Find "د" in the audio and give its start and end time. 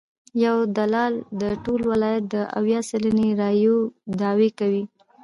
1.41-1.43, 2.33-2.35